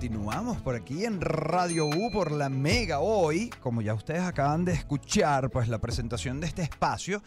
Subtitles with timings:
[0.00, 3.00] continuamos por aquí en Radio U por la Mega.
[3.00, 7.22] Hoy, como ya ustedes acaban de escuchar, pues la presentación de este espacio,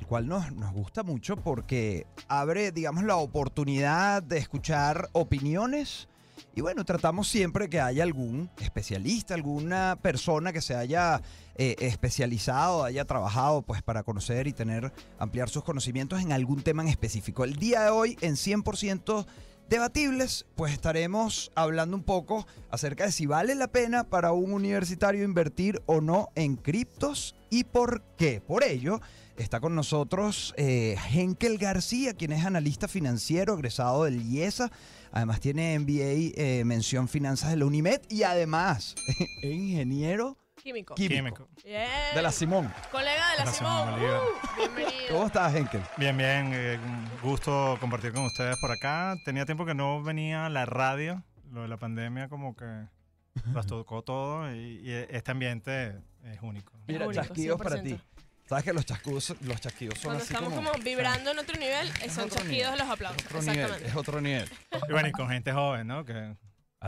[0.00, 6.08] el cual nos, nos gusta mucho porque abre, digamos, la oportunidad de escuchar opiniones.
[6.56, 11.22] Y bueno, tratamos siempre que haya algún especialista, alguna persona que se haya
[11.54, 16.82] eh, especializado, haya trabajado pues para conocer y tener, ampliar sus conocimientos en algún tema
[16.82, 17.44] en específico.
[17.44, 19.26] El día de hoy, en 100%
[19.68, 25.24] debatibles, pues estaremos hablando un poco acerca de si vale la pena para un universitario
[25.24, 28.40] invertir o no en criptos y por qué.
[28.40, 29.00] Por ello,
[29.36, 34.70] está con nosotros eh, Henkel García, quien es analista financiero egresado del IESA.
[35.12, 38.94] Además tiene MBA eh, mención finanzas de la UNIMED y además
[39.42, 40.96] ingeniero Químico.
[40.96, 41.88] químico, Bien.
[42.12, 42.74] de la Simón.
[42.90, 43.94] Colega de la, La Simón.
[43.94, 44.10] Simón.
[44.10, 45.12] Uh, bienvenido.
[45.12, 45.80] ¿Cómo estás, Henkel?
[45.96, 49.14] Bien, bien, eh, un gusto compartir con ustedes por acá.
[49.24, 52.64] Tenía tiempo que no venía a la radio, lo de la pandemia como que
[53.54, 56.72] las tocó todo y, y este ambiente es único.
[56.88, 57.82] Mira, único, chasquidos para 100%.
[57.84, 58.00] ti.
[58.48, 61.86] Sabes que los chasquidos, los chasquidos son Cuando así estamos como, vibrando en otro nivel,
[62.10, 63.22] son otro chasquidos nivel, los aplausos.
[63.24, 64.50] Es otro nivel, es otro nivel.
[64.88, 66.04] Y bueno, y con gente joven, ¿no?
[66.04, 66.34] Que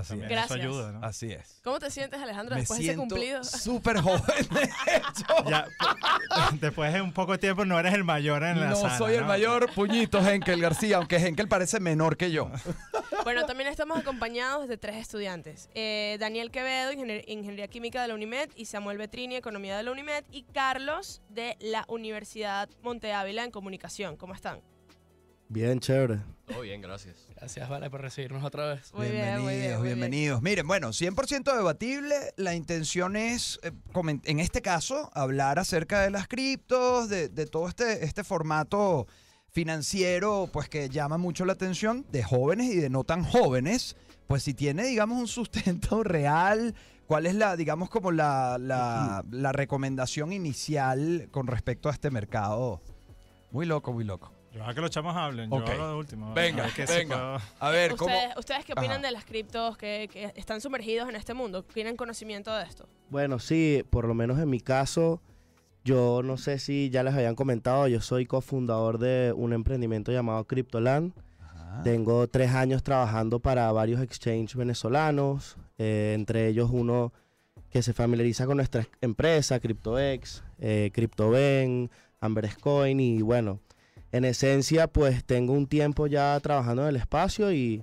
[0.00, 0.36] Así también es.
[0.36, 0.58] Gracias.
[0.60, 1.06] eso ayuda, ¿no?
[1.06, 1.60] Así es.
[1.64, 3.44] ¿Cómo te sientes, Alejandro, Me después de ese siento cumplido?
[3.44, 5.48] súper joven, de hecho.
[5.48, 5.66] Ya,
[6.60, 9.14] después de un poco de tiempo no eres el mayor en la No sala, soy
[9.14, 12.50] el mayor puñito Henkel García, aunque Henkel parece menor que yo.
[13.24, 15.68] Bueno, también estamos acompañados de tres estudiantes.
[15.74, 19.90] Eh, Daniel Quevedo, Ingenier- Ingeniería Química de la UNIMED, y Samuel Betrini, Economía de la
[19.90, 24.16] UNIMED, y Carlos de la Universidad Monte Ávila en Comunicación.
[24.16, 24.62] ¿Cómo están?
[25.48, 26.20] Bien, chévere.
[26.46, 27.26] Todo bien, gracias.
[27.36, 28.92] Gracias, Vale, por recibirnos otra vez.
[28.94, 29.82] Muy bien, muy bien, muy bien.
[29.82, 30.42] bienvenidos.
[30.42, 32.14] Miren, bueno, 100% debatible.
[32.36, 33.72] La intención es, eh,
[34.24, 39.06] en este caso, hablar acerca de las criptos, de, de todo este, este formato
[39.50, 43.96] financiero, pues que llama mucho la atención de jóvenes y de no tan jóvenes.
[44.26, 46.74] Pues si tiene, digamos, un sustento real,
[47.06, 52.82] ¿cuál es la, digamos, como la, la, la recomendación inicial con respecto a este mercado?
[53.50, 54.37] Muy loco, muy loco.
[54.54, 56.32] Yo a que los chamos hablen, yo hablo de último.
[56.34, 57.16] Venga, A ver qué sí venga.
[57.16, 58.12] puedo- A ver, ¿cómo?
[58.12, 59.02] ¿Ustedes, ¿Ustedes qué opinan Ajá.
[59.06, 61.62] de las criptos que, que están sumergidos en este mundo?
[61.62, 62.88] ¿Tienen conocimiento de esto?
[63.10, 65.20] Bueno, sí, por lo menos en mi caso,
[65.84, 70.44] yo no sé si ya les habían comentado, yo soy cofundador de un emprendimiento llamado
[70.46, 71.12] Cryptoland.
[71.40, 71.82] Ajá.
[71.84, 77.12] Tengo tres años trabajando para varios exchanges venezolanos, eh, entre ellos uno
[77.70, 83.60] que se familiariza con nuestra empresa, CryptoX, eh, CryptoBen, Amberscoin y bueno,
[84.12, 87.82] en esencia pues tengo un tiempo ya trabajando en el espacio y,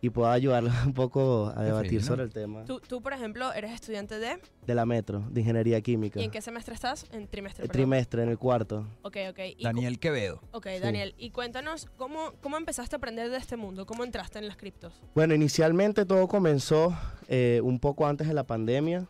[0.00, 3.72] y puedo ayudarles un poco a debatir sobre el tema Tú, tú, por ejemplo, eres
[3.72, 4.38] estudiante de...
[4.66, 6.20] de la Metro, de Ingeniería Química.
[6.20, 7.06] ¿Y en qué semestre estás?
[7.10, 8.86] En trimestre, El trimestre, en el cuarto.
[9.02, 9.38] Ok, ok.
[9.56, 10.40] Y Daniel Quevedo.
[10.52, 11.14] Ok, Daniel.
[11.16, 13.86] Y cuéntanos, ¿cómo, ¿cómo empezaste a aprender de este mundo?
[13.86, 14.92] ¿Cómo entraste en las criptos?
[15.14, 16.94] Bueno, inicialmente todo comenzó
[17.28, 19.08] eh, un poco antes de la pandemia.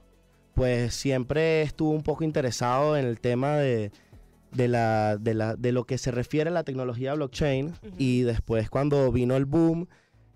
[0.55, 3.91] Pues siempre estuve un poco interesado en el tema de,
[4.54, 7.72] de, la, de, la- de lo que se refiere a la tecnología blockchain.
[7.98, 9.87] Y después cuando vino el boom,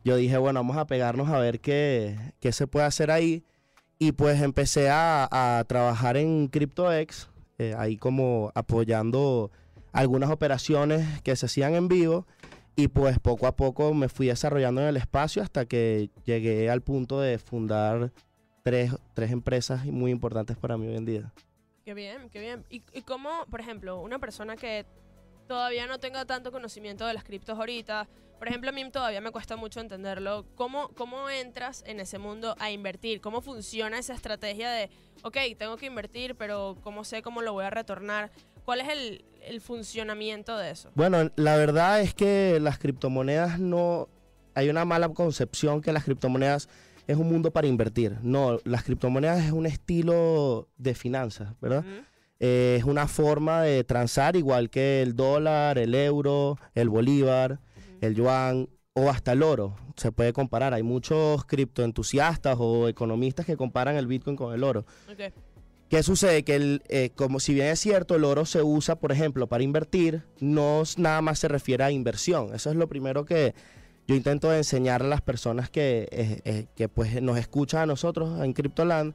[0.05, 3.43] yo dije, bueno, vamos a pegarnos a ver qué, qué se puede hacer ahí.
[3.99, 9.51] Y pues empecé a, a trabajar en CryptoX, eh, ahí como apoyando
[9.93, 12.27] algunas operaciones que se hacían en vivo.
[12.77, 16.81] Y pues poco a poco me fui desarrollando en el espacio hasta que llegué al
[16.81, 18.13] punto de fundar
[18.63, 21.33] tres, tres empresas muy importantes para mí hoy en día.
[21.89, 22.67] Qué bien, qué bien.
[22.69, 24.85] ¿Y, cómo, por ejemplo, una persona que
[25.47, 28.07] todavía no tenga tanto conocimiento de las criptos ahorita,
[28.39, 32.55] por ejemplo, a mí todavía me cuesta mucho entenderlo, ¿cómo, cómo entras en ese mundo
[32.59, 33.23] a invertir?
[33.23, 34.91] ¿Cómo funciona esa estrategia de,
[35.23, 38.33] ok, tengo que invertir, pero ¿cómo sé cómo lo voy a retornar?
[38.67, 40.91] ¿Cuál es el funcionamiento de eso?
[40.95, 44.11] Bueno, la verdad es que las criptomonedas no...
[44.55, 46.69] Hay una mala concepción que las criptomonedas
[47.09, 48.19] es un mundo para invertir.
[48.23, 51.85] No, las criptomonedas es un estilo de finanzas, ¿verdad?
[52.39, 57.61] Eh, es una forma de transar igual que el dólar, el euro, el bolívar,
[58.03, 59.75] el yuan o hasta el oro.
[59.97, 60.75] Se puede comparar.
[60.75, 64.85] Hay muchos criptoentusiastas o economistas que comparan el Bitcoin con el oro.
[65.89, 66.45] ¿Qué sucede?
[66.45, 69.65] Que el, eh, como si bien es cierto, el oro se usa, por ejemplo, para
[69.65, 72.55] invertir, no nada más se refiere a inversión.
[72.55, 73.55] Eso es lo primero que
[74.09, 78.43] yo intento enseñar a las personas que, eh, eh, que pues nos escuchan a nosotros
[78.43, 79.15] en Cryptoland.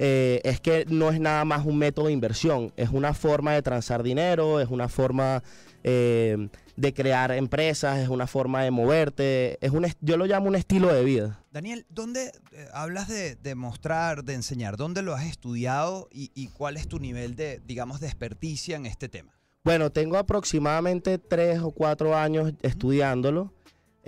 [0.00, 3.62] eh, es que no es nada más un método de inversión, es una forma de
[3.62, 5.42] transar dinero, es una forma
[5.82, 10.54] eh, de crear empresas, es una forma de moverte, es un, yo lo llamo un
[10.54, 11.44] estilo de vida.
[11.50, 14.76] Daniel, ¿dónde eh, hablas de, de mostrar, de enseñar?
[14.76, 18.86] ¿Dónde lo has estudiado y, y cuál es tu nivel de, digamos, de experticia en
[18.86, 19.32] este tema?
[19.64, 23.52] Bueno, tengo aproximadamente tres o cuatro años estudiándolo.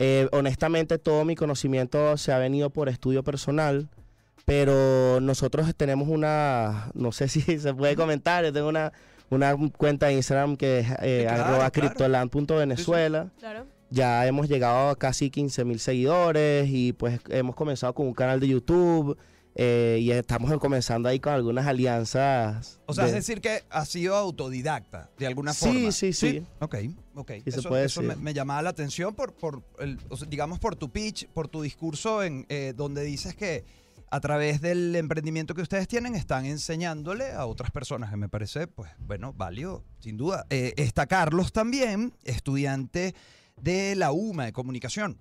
[0.03, 3.91] Eh, honestamente, todo mi conocimiento se ha venido por estudio personal,
[4.47, 8.95] pero nosotros tenemos una, no sé si se puede comentar, yo tengo una,
[9.29, 11.89] una cuenta de Instagram que es eh, claro, arroba claro.
[11.89, 13.31] criptoland.venezuela.
[13.39, 13.67] Claro.
[13.91, 18.41] Ya hemos llegado a casi 15 mil seguidores y pues hemos comenzado con un canal
[18.41, 19.19] de YouTube
[19.55, 22.81] eh, y estamos comenzando ahí con algunas alianzas.
[22.87, 25.93] O sea, de- es decir que has sido autodidacta, de alguna Sí, forma.
[25.93, 26.43] sí, sí.
[26.61, 26.77] Ok,
[27.15, 27.33] ok.
[27.37, 30.59] Sí, eso puede eso me, me llamaba la atención por, por el, o sea, digamos,
[30.59, 33.65] por tu pitch, por tu discurso en eh, donde dices que
[34.13, 38.67] a través del emprendimiento que ustedes tienen están enseñándole a otras personas, que me parece,
[38.67, 40.47] pues, bueno, válido, sin duda.
[40.51, 43.15] Eh, está Carlos también, estudiante
[43.61, 45.19] de la UMA de comunicación.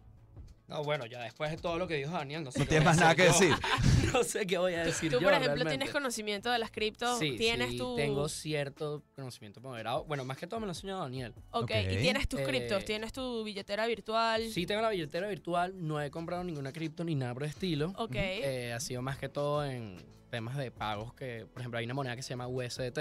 [0.69, 2.85] No, bueno, ya después de todo lo que dijo Daniel, no sé No qué tienes
[2.85, 3.53] más nada que decir
[4.13, 5.69] no sé qué voy a decir Tú, yo por ejemplo, realmente.
[5.77, 7.95] tienes conocimiento de las criptos, Sí, tienes sí, tu...
[7.95, 10.03] tengo cierto conocimiento moderado.
[10.05, 11.33] Bueno, más que todo me lo ha enseñado Daniel.
[11.51, 11.71] Ok, Ok.
[11.91, 14.47] y tienes tus Eh, criptos, tienes tu billetera virtual.
[14.49, 17.91] Sí tengo la billetera virtual, no he comprado ninguna cripto ni nada por el estilo.
[17.97, 18.15] Ok.
[18.15, 19.97] Eh, ha sido más que todo en
[20.29, 22.93] temas de pagos que, por ejemplo, hay una moneda que se llama USDT,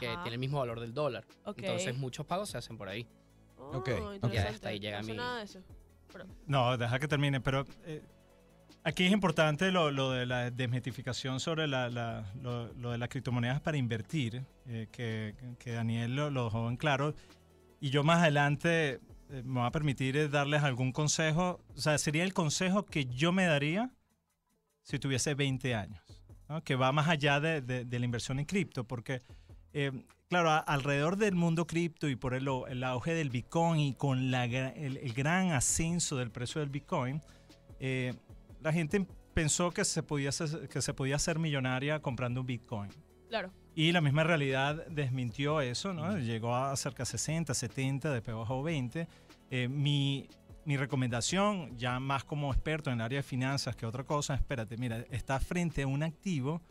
[0.00, 1.24] que tiene el mismo valor del dólar.
[1.44, 1.58] Ok.
[1.58, 3.06] Entonces muchos pagos se hacen por ahí.
[3.56, 3.90] Oh, Ok.
[4.32, 5.60] Ya hasta ahí llega no sé mi- nada de eso.
[6.46, 8.02] No, deja que termine, pero eh,
[8.84, 13.08] aquí es importante lo, lo de la desmitificación sobre la, la- lo, lo de las
[13.08, 17.14] criptomonedas para invertir, eh, que, que Daniel lo, lo dejó en claro.
[17.80, 19.00] Y yo más adelante
[19.30, 23.32] eh, me va a permitir darles algún consejo, o sea, sería el consejo que yo
[23.32, 23.90] me daría
[24.82, 26.00] si tuviese 20 años,
[26.48, 26.62] ¿no?
[26.62, 29.22] que va más allá de, de- de la inversión en cripto, porque,
[29.72, 29.90] eh,
[30.32, 34.30] claro, a- alrededor del mundo cripto y por el, el auge del Bitcoin y con
[34.30, 37.20] la el, el gran ascenso del precio del Bitcoin,
[37.80, 38.14] eh,
[38.62, 42.90] la gente pensó que se, podía hacer, que se podía hacer millonaria comprando un Bitcoin.
[43.28, 43.52] Claro.
[43.74, 46.16] Y la misma realidad desmintió eso, ¿no?
[46.16, 49.06] Llegó a cerca de 60, 70, después bajó 20.
[49.50, 50.28] Eh, mi,
[50.64, 54.78] mi recomendación, ya más como experto en el área de finanzas que otra cosa, espérate,
[54.78, 56.62] mira, está frente a un activo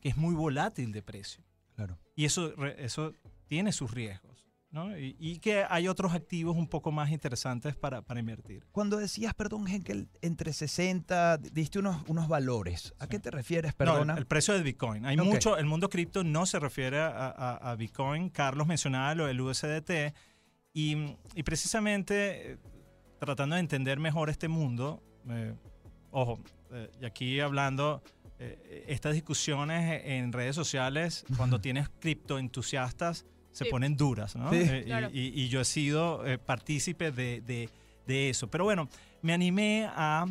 [0.00, 1.42] que es muy volátil de precio.
[1.80, 1.98] Claro.
[2.14, 3.14] Y eso, eso
[3.46, 4.98] tiene sus riesgos, ¿no?
[4.98, 8.66] Y, y que hay otros activos un poco más interesantes para, para invertir.
[8.70, 12.92] Cuando decías, perdón, Henkel, entre 60, diste unos, unos valores.
[12.98, 13.10] ¿A Sí.
[13.12, 14.14] qué te refieres, No, el- perdona?
[14.18, 15.06] el, precio del Bitcoin.
[15.06, 15.24] Hay Ok.
[15.24, 18.28] mucho, el mundo cripto no se refiere a, a- a Bitcoin.
[18.28, 20.12] Carlos mencionaba lo del USDT
[20.74, 22.58] y, y precisamente eh,
[23.18, 25.54] tratando de entender mejor este mundo, eh,
[26.10, 26.40] ojo,
[26.72, 28.02] eh, y aquí hablando,
[28.40, 33.70] eh, estas discusiones en redes sociales, cuando tienes criptoentusiastas, se Sí.
[33.70, 34.50] ponen duras, ¿no?
[34.50, 34.56] Sí.
[34.58, 35.08] Eh, y- Claro.
[35.12, 37.68] y, y yo he sido eh, partícipe de, de-
[38.06, 38.48] de eso.
[38.50, 38.88] Pero bueno,
[39.22, 40.26] me animé a,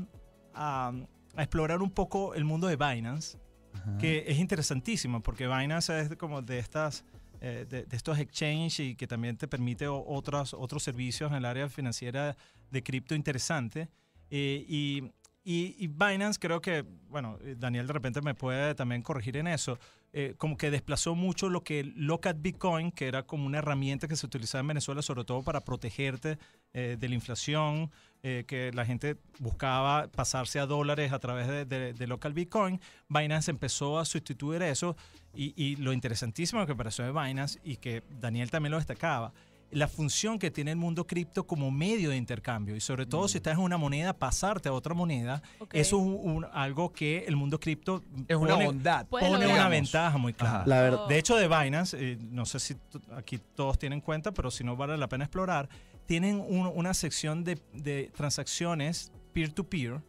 [0.54, 0.94] a-
[1.36, 3.38] a explorar un poco el mundo de Binance,
[3.74, 3.98] Ajá.
[3.98, 7.06] que es interesantísimo, porque Binance es como de estas...
[7.42, 11.46] eh, de, de estos exchange y que también te permite otros, otros servicios en el
[11.46, 12.36] área financiera
[12.72, 13.88] de cripto interesante.
[14.30, 15.10] Eh, y,
[15.52, 19.48] y, y Binance creo que, bueno, eh, Daniel de repente me puede también corregir en
[19.48, 19.80] eso,
[20.14, 24.16] eh, como que desplazó mucho lo que Locat Bitcoin, que era como una herramienta que
[24.16, 26.38] se utilizaba en Venezuela sobre todo para protegerte
[26.74, 27.90] eh, de la inflación,
[28.22, 31.64] que la gente buscaba pasarse a dólares a través de,
[31.94, 32.82] de- Local Bitcoin.
[33.08, 34.98] Binance empezó a sustituir eso
[35.34, 39.32] y, y lo interesantísimo que pareció de Binance y que Daniel también lo destacaba,
[39.72, 43.38] la función que tiene el mundo cripto como medio de intercambio y sobre todo si
[43.38, 45.42] estás en una moneda, pasarte a otra moneda,
[45.74, 49.08] eso es un- un- algo que el mundo cripto es una pone, bondad.
[49.12, 50.56] Una ventaja muy clara.
[50.62, 50.68] Ajá.
[50.68, 51.00] La verdad.
[51.06, 51.08] Oh.
[51.08, 52.76] De hecho, de Binance, eh, no sé si
[53.16, 55.70] aquí todos tienen cuenta, pero si no vale la pena explorar,
[56.06, 60.02] tienen un- una sección de, de transacciones peer-to-peer,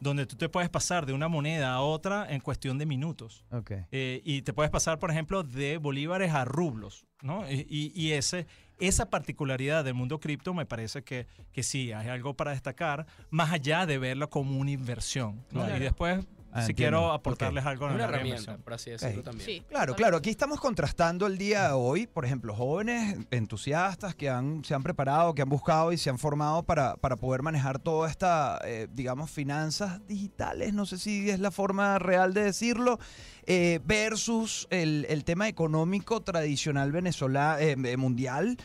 [0.00, 3.44] donde tú te puedes pasar de una moneda a otra en cuestión de minutos.
[3.92, 7.48] Eh, y te puedes pasar, por ejemplo, de bolívares a rublos, ¿no?
[7.50, 8.46] Y, y- y ese,
[8.78, 13.52] esa particularidad del mundo cripto me parece que, que sí, hay algo para destacar, más
[13.52, 15.36] allá de verlo como una inversión.
[15.50, 15.60] ¿no?
[15.64, 15.76] Claro.
[15.76, 16.98] Y después, Ah, si entiendo.
[16.98, 19.44] quiero aportarles algo en una de herramienta, por así decirlo también.
[19.44, 19.62] Sí.
[19.68, 20.18] Claro, claro.
[20.18, 24.84] Aquí estamos contrastando el día de hoy, por ejemplo, jóvenes entusiastas que han, se han
[24.84, 28.86] preparado, que han buscado y se han formado para, para poder manejar toda esta, eh,
[28.92, 33.00] digamos, finanzas digitales, no sé si es la forma real de decirlo,
[33.46, 37.58] eh, versus el, el tema económico tradicional venezolano,
[37.98, 38.56] mundial.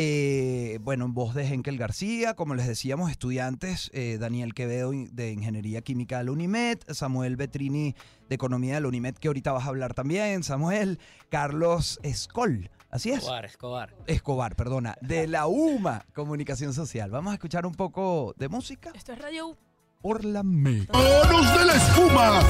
[0.00, 5.32] Eh, bueno, en voz de Henkel García, como les decíamos, estudiantes, eh, Daniel Quevedo de
[5.32, 7.96] Ingeniería Química de la UNIMED, Samuel Betrini
[8.28, 11.00] de Economía de la UNIMED, que ahorita vas a hablar también, Samuel,
[11.30, 13.96] Carlos Escol, así es, Escobar, Escobar.
[14.06, 17.10] Escobar, perdona, de la UMA, Comunicación Social.
[17.10, 19.56] Vamos a escuchar un poco de música Esto es Radio U.
[20.00, 20.92] por la mega.
[20.92, 22.40] ¡Manos de la espuma!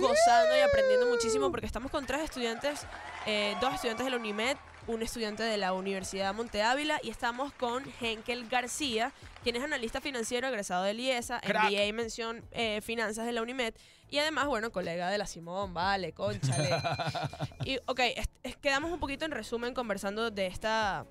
[0.00, 2.84] gozando y aprendiendo muchísimo porque estamos con tres estudiantes,
[3.26, 7.52] eh, dos estudiantes de la UNIMED un estudiante de la Universidad Monte Ávila y estamos
[7.54, 9.12] con Henkel García,
[9.42, 11.40] quien es analista financiero egresado del IESA.
[11.46, 13.74] MBA y mención eh, finanzas de la UNIMED
[14.08, 16.70] y además, bueno, colega de la Simón, vale, conchale.
[17.64, 21.04] y ok, es- es- quedamos un poquito en resumen conversando de esta...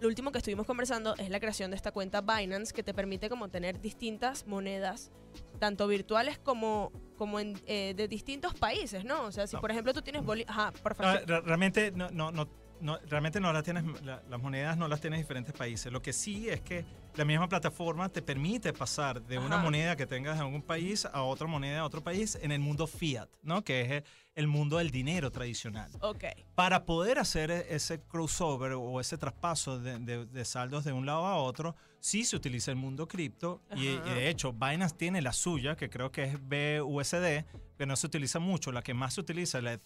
[0.00, 3.28] Lo último que estuvimos conversando es la creación de esta cuenta Binance que te permite
[3.28, 5.10] como tener distintas monedas,
[5.58, 9.22] tanto virtuales como, como en, eh, de distintos países, ¿no?
[9.24, 9.60] O sea, si No.
[9.60, 10.44] por ejemplo tú tienes boli...
[10.46, 11.26] Ajá, por No, favor.
[11.26, 12.48] re- realmente no, no, no,
[12.80, 15.92] no- realmente no las tienes, la- las monedas no las tienes en diferentes países.
[15.92, 16.84] Lo que sí es que
[17.16, 19.64] la misma plataforma te permite pasar de una Ajá.
[19.64, 22.86] moneda que tengas en algún país a otra moneda de otro país en el mundo
[22.86, 23.62] fiat, ¿no?
[23.64, 24.04] Que es
[24.36, 25.90] el mundo del dinero tradicional.
[26.00, 26.24] Ok.
[26.54, 31.06] Para poder hacer e- ese crossover o ese traspaso de, de- de saldos de un
[31.06, 35.20] lado a otro, sí se utiliza el mundo cripto y, y de hecho Binance tiene
[35.22, 37.44] la suya, que creo que es BUSD,
[37.76, 38.70] que no se utiliza mucho.
[38.70, 39.78] La que más se utiliza es la de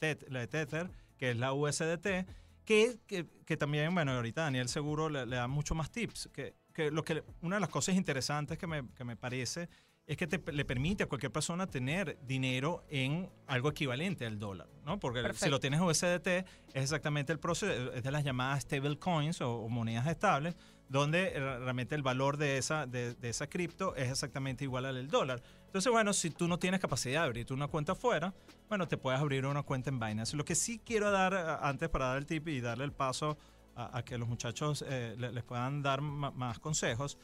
[0.47, 2.27] Tether, que es la USDT,
[2.65, 6.31] que, que, que también, bueno, ahorita Daniel seguro le, le da mucho más tips.
[6.33, 9.69] Que, que lo que una de las cosas interesantes que me, que me parece
[10.07, 14.69] es que te, le permite a cualquier persona tener dinero en algo equivalente al dólar,
[14.85, 14.99] ¿no?
[14.99, 15.51] Porque si Perfecto.
[15.51, 19.55] lo tienes en USDT, es exactamente el proceso, es de las llamadas stable coins o,
[19.55, 20.57] o monedas estables,
[20.89, 24.97] donde eh, realmente el valor de esa, de, de esa cripto es exactamente igual al
[24.97, 25.43] del dólar.
[25.73, 28.35] Entonces, bueno, si tú no tienes capacidad de abrirte una cuenta afuera,
[28.69, 30.37] bueno, te puedes abrir una cuenta en Binance.
[30.37, 33.39] Lo que sí quiero dar, eh, antes para dar el tip y darle el paso
[33.75, 37.17] a, que los muchachos eh, le- les puedan dar más consejos,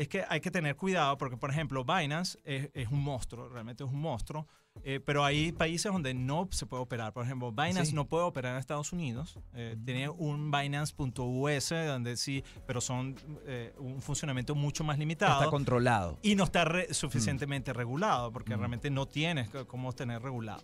[0.00, 3.84] es que hay que tener cuidado porque, por ejemplo, Binance es, es un monstruo, realmente
[3.84, 4.46] es un monstruo,
[4.82, 7.12] eh, pero hay países donde no se puede operar.
[7.12, 7.94] Por ejemplo, Binance Sí.
[7.94, 9.38] no puede operar en Estados Unidos.
[9.52, 13.16] eh, Tiene un Binance.us donde sí, pero son
[13.46, 15.38] eh, un funcionamiento mucho más limitado.
[15.40, 16.18] Está controlado.
[16.22, 18.58] Y no está re- suficientemente regulado, porque Mm.
[18.58, 20.62] realmente no tienes cómo tener regulado.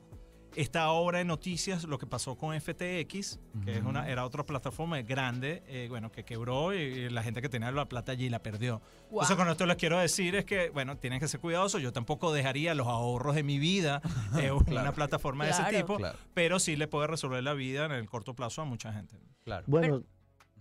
[0.56, 5.00] Está ahora en noticias lo que pasó con FTX, que es una, era otra plataforma
[5.02, 8.42] grande, eh, bueno, que quebró y, y la gente que tenía la plata allí la
[8.42, 8.80] perdió.
[9.10, 9.20] Wow.
[9.22, 11.82] Entonces, con esto les quiero decir es que, bueno, tienen que ser cuidadosos.
[11.82, 14.00] Yo tampoco dejaría los ahorros de mi vida
[14.38, 14.92] en una Claro.
[14.94, 18.34] plataforma de ese tipo, Claro, pero sí le puede resolver la vida en el corto
[18.34, 19.16] plazo a mucha gente.
[19.44, 19.64] claro.
[19.66, 20.02] Bueno,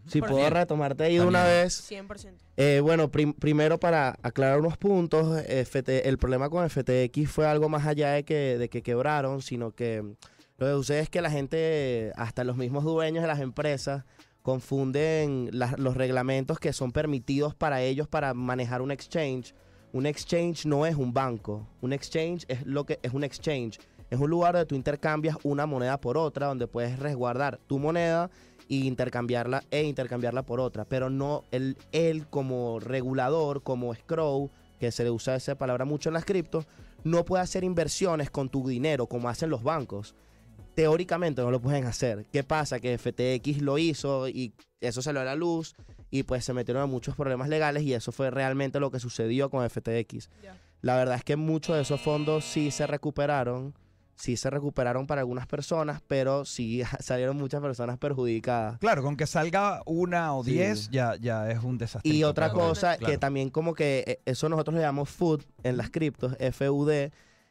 [0.08, 1.90] si Por puedo retomarte ahí de una vez.
[1.92, 2.34] 100%.
[2.58, 7.70] Eh, bueno, prim- primero para aclarar unos puntos, FT el problema con FTX fue algo
[7.70, 10.02] más allá de que, de que quebraron, sino que
[10.58, 14.04] lo que sucede es que la gente, hasta los mismos dueños de las empresas,
[14.42, 19.54] confunden los reglamentos que son permitidos para ellos para manejar un exchange.
[19.92, 23.80] Un exchange no es un banco, un exchange es lo que es un exchange.
[24.10, 28.30] Es un lugar donde tú intercambias una moneda por otra, donde puedes resguardar tu moneda
[28.70, 34.92] e intercambiarla e intercambiarla por otra, pero no él, él como regulador, como escrow, que
[34.92, 36.68] se le usa esa palabra mucho en las criptos,
[37.04, 40.16] no puede hacer inversiones con tu dinero como hacen los bancos.
[40.74, 42.26] Teóricamente no lo pueden hacer.
[42.34, 42.80] ¿Qué pasa?
[42.80, 45.76] Que FTX lo hizo y eso salió a la luz
[46.12, 49.50] y pues se metieron en muchos problemas legales y eso fue realmente lo que sucedió
[49.50, 50.30] con FTX.
[50.82, 53.74] La verdad es que muchos de esos fondos sí se recuperaron,
[54.16, 58.80] sí se recuperaron para algunas personas, pero sí salieron muchas personas perjudicadas.
[58.80, 60.52] Claro, con que salga una o Sí.
[60.54, 62.12] diez ya, ya es un desastre.
[62.12, 65.90] Y otra cosa que también como que eh, eso nosotros le llamamos food en las
[65.90, 67.10] criptos, FUD,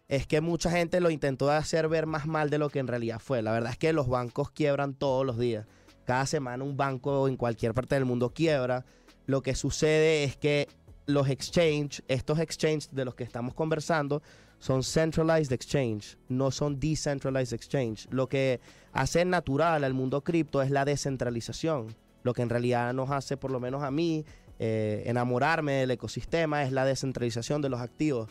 [0.09, 3.19] es que mucha gente lo intentó hacer ver más mal de lo que en realidad
[3.21, 3.41] fue.
[3.43, 5.67] La verdad es que los bancos quiebran todos los días.
[6.05, 8.85] Cada semana un banco en cualquier parte del mundo quiebra.
[9.27, 10.69] Lo que sucede es que
[11.07, 14.23] los exchange, estos exchange de los que estamos conversando,
[14.65, 18.09] son centralized exchange, no son decentralized exchange.
[18.11, 18.61] Lo que
[18.95, 21.95] hace natural al mundo cripto es la descentralización.
[22.23, 24.25] Lo que en realidad nos hace, por lo menos a mí,
[24.59, 28.31] eh, enamorarme del ecosistema es la descentralización de los activos,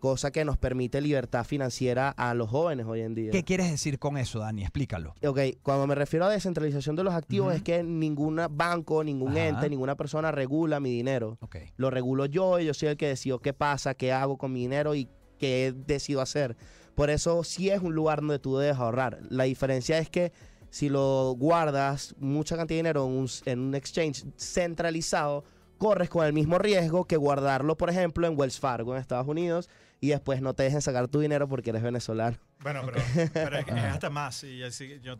[0.00, 3.30] cosa que nos permite libertad financiera a los jóvenes hoy en día.
[3.30, 4.62] ¿Qué quieres decir con eso, Dani?
[4.62, 5.14] Explícalo.
[5.24, 9.46] Ok, cuando me refiero a descentralización de los activos es que ningún banco, ningún Ajá.
[9.46, 11.38] ente, ninguna persona regula mi dinero.
[11.40, 11.58] Ok.
[11.76, 14.62] Lo regulo yo y yo soy el que decido qué pasa, qué hago con mi
[14.62, 15.08] dinero y
[15.38, 16.56] qué decido hacer.
[16.94, 19.20] Por eso sí es un lugar donde tú debes ahorrar.
[19.30, 20.32] La diferencia es que
[20.70, 25.44] si lo guardas mucha cantidad de dinero en un, en un exchange centralizado,
[25.78, 29.70] corres con el mismo riesgo que guardarlo, por ejemplo, en Wells Fargo en Estados Unidos
[30.00, 32.36] y después no te dejen sacar tu dinero porque eres venezolano.
[32.60, 33.00] Bueno, pero,
[33.32, 34.44] pero es, que es hasta más.
[34.44, 35.16] Y así, yo,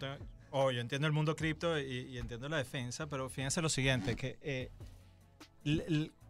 [0.51, 4.17] oh, yo entiendo el mundo cripto y, y entiendo la defensa, pero fíjense lo siguiente,
[4.17, 4.71] que eh,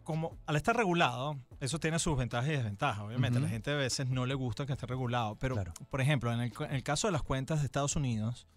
[0.09, 3.03] como al estar regulado, eso tiene sus ventajas y desventajas.
[3.03, 5.71] Obviamente, a la gente a veces no le gusta que esté regulado, pero Claro.
[5.91, 8.47] por ejemplo, en el, cu- en el caso de las cuentas de Estados Unidos,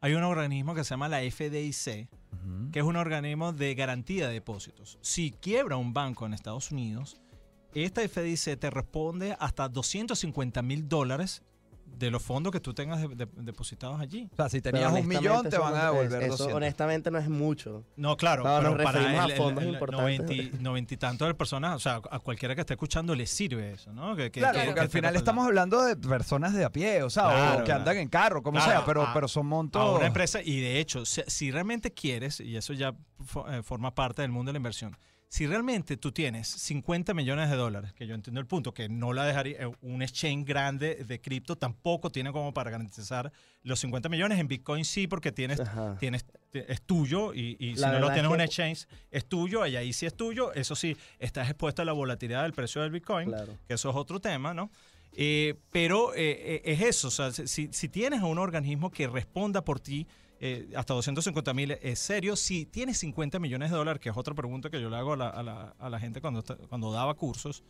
[0.00, 2.08] hay un organismo que se llama la FDIC,
[2.70, 4.98] que es un organismo de garantía de depósitos.
[5.02, 7.20] Si quiebra un banco en Estados Unidos,
[7.74, 11.42] esta FDIC te responde hasta 250 mil dólares
[11.96, 14.28] de los fondos que tú tengas de- de- depositados allí.
[14.32, 16.56] O sea, si tenías un millón, te van no- a devolver eso 200.
[16.56, 17.84] honestamente no es mucho.
[17.96, 20.18] No, claro, No, pero para a el- el- fondos el importantes.
[20.20, 23.26] 90 y- 90 y tanto de personas, o sea, a cualquiera que esté escuchando le
[23.26, 24.16] sirve eso, ¿no?
[24.16, 27.02] Que, que- Claro, que- porque que al final estamos hablando de personas de a pie,
[27.02, 27.80] o sea, o que claro.
[27.80, 29.96] andan en carro, como Claro, sea, pero, a- pero son a montos.
[29.98, 32.94] una empresa y de hecho, si, si realmente quieres, y eso ya
[33.50, 34.96] eh, forma parte del mundo de la inversión,
[35.32, 39.12] si realmente tú tienes 50 millones de dólares, que yo entiendo el punto, que no
[39.12, 43.30] la dejaría, eh, un exchange grande de cripto tampoco tiene como para garantizar
[43.62, 45.96] los 50 millones, en Bitcoin sí, porque tienes, Ajá.
[46.00, 49.64] tienes es tuyo y, y si no lo tienes es en un exchange es tuyo
[49.66, 52.90] y ahí sí es tuyo, eso sí, estás expuesto a la volatilidad del precio del
[52.90, 53.56] Bitcoin Claro.
[53.68, 54.68] que eso es otro tema, ¿no?
[55.12, 56.20] Eh, pero eh,
[56.56, 60.08] eh, es eso, o sea, si, si tienes a un organismo que responda por ti,
[60.40, 62.34] eh, hasta 250 mil es serio.
[62.34, 65.16] Si tienes 50 millones de dólares, que es otra pregunta que yo le hago a
[65.16, 67.62] la, a la- a la gente cuando, cuando daba cursos,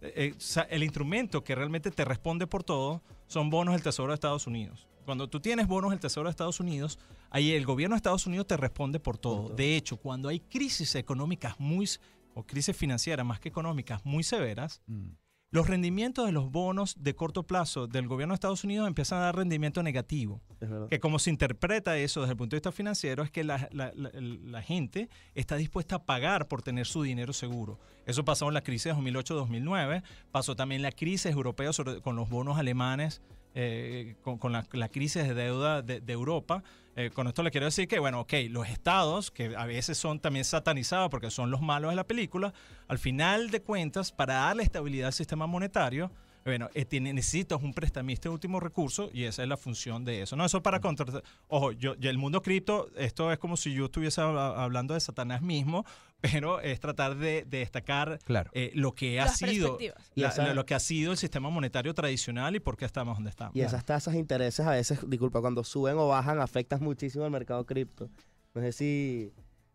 [0.00, 4.14] eh, eh, el instrumento que realmente te responde por todo son bonos del Tesoro de
[4.14, 4.86] Estados Unidos.
[5.04, 6.98] Cuando tú tienes bonos del Tesoro de Estados Unidos,
[7.30, 9.46] ahí el gobierno de Estados Unidos te responde por todo.
[9.46, 9.54] todo.
[9.56, 11.88] De hecho, cuando hay crisis económicas muy,
[12.34, 15.08] o crisis financieras más que económicas muy severas, Mm.
[15.50, 19.22] Los rendimientos de los bonos de corto plazo del gobierno de Estados Unidos empiezan a
[19.22, 20.42] dar rendimiento negativo.
[20.60, 20.88] Es verdad.
[20.88, 23.92] Que como se interpreta eso desde el punto de vista financiero es que la, la-
[23.94, 27.78] la- la gente está dispuesta a pagar por tener su dinero seguro.
[28.04, 30.02] Eso pasó en la crisis de 2008-2009,
[30.32, 33.22] pasó también la crisis europea sobre- con los bonos alemanes,
[33.54, 36.62] eh, con, con la, la crisis de deuda de, de Europa.
[37.00, 40.18] Eh, con esto le quiero decir que, bueno, ok, los estados, que a veces son
[40.18, 42.52] también satanizados porque son los malos de la película,
[42.88, 46.10] al final de cuentas, para darle estabilidad al sistema monetario,
[46.44, 50.22] bueno, eh, tiene, necesitas un prestamista de último recurso y esa es la función de
[50.22, 50.36] eso.
[50.36, 51.22] No, eso para contratar.
[51.48, 55.00] Ojo, yo, yo el mundo cripto, esto es como si yo estuviese hab- hablando de
[55.00, 55.84] Satanás mismo,
[56.20, 58.50] pero es tratar de, de destacar Claro.
[58.54, 59.78] eh, lo que ha Las sido
[60.14, 63.30] la- esa- lo que ha sido el sistema monetario tradicional y por qué estamos donde
[63.30, 63.54] estamos.
[63.54, 67.30] Y esas tasas de intereses a veces, disculpa, cuando suben o bajan afectan muchísimo al
[67.30, 68.08] mercado cripto.
[68.54, 69.32] No sé si,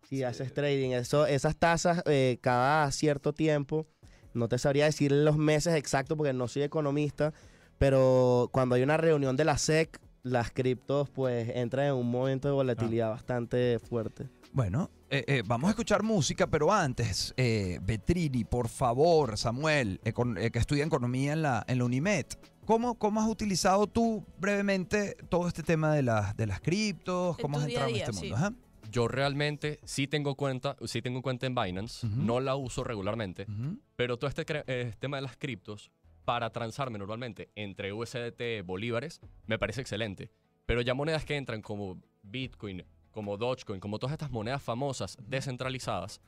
[0.10, 0.90] si haces trading.
[0.92, 3.88] Eso, esas tasas eh, cada cierto tiempo,
[4.34, 7.34] no te sabría decir los meses exactos porque no soy economista,
[7.78, 12.48] pero cuando hay una reunión de la SEC, las criptos pues entran en un momento
[12.48, 14.30] de volatilidad bastante fuerte.
[14.54, 20.40] Bueno, eh, eh, vamos a escuchar música, pero antes, eh, Betrini, por favor, Samuel, econ-
[20.40, 22.26] eh, que estudia economía en la, en la UNIMED.
[22.66, 27.36] ¿Cómo, ¿Cómo has utilizado tú brevemente todo este tema de, las de las criptos?
[27.38, 28.20] ¿Cómo has día entrado en día, este sí.
[28.22, 28.36] mundo?
[28.38, 28.54] Ajá.
[28.94, 32.16] Yo realmente sí tengo cuenta, sí tengo cuenta en Binance, Ujú.
[32.16, 33.80] no la uso regularmente, Ujú.
[33.96, 35.90] pero todo este eh, tema de las criptos
[36.26, 40.30] para transarme normalmente entre USDT bolívares me parece excelente.
[40.68, 46.22] Pero ya monedas que entran como Bitcoin, como Dogecoin, como todas estas monedas famosas descentralizadas,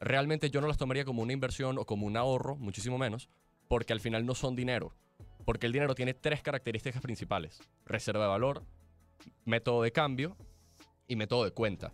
[0.00, 3.28] realmente yo no las tomaría como una inversión o como un ahorro, muchísimo menos,
[3.68, 4.92] porque al final no son dinero.
[5.44, 7.60] Porque el dinero tiene tres características principales.
[7.86, 8.64] Reserva de valor,
[9.44, 10.36] método de cambio
[11.10, 11.92] y método de cuenta.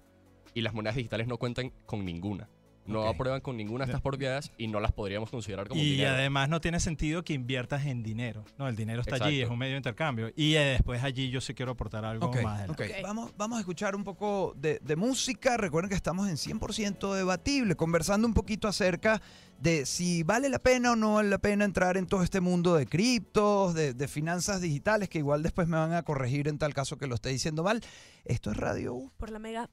[0.52, 2.48] Y las monedas digitales no cuentan con ninguna.
[2.87, 6.11] No aprueban con ninguna de estas propiedades y no las podríamos considerar como Y dinero.
[6.14, 8.44] además no tiene sentido que inviertas en dinero.
[8.59, 10.31] No, el dinero está allí, es un medio de intercambio.
[10.37, 12.66] Y eh, después allí yo sí quiero aportar algo más.
[13.03, 15.57] Vamos, vamos a escuchar un poco de, de música.
[15.57, 19.20] Recuerden que estamos en 100% debatible, conversando un poquito acerca
[19.61, 22.75] de si vale la pena o no vale la pena entrar en todo este mundo
[22.75, 26.75] de criptos, de, de finanzas digitales, que igual después me van a corregir en tal
[26.75, 27.81] caso que lo esté diciendo mal.
[28.27, 29.11] Esto es Radio U.
[29.16, 29.64] Por la mega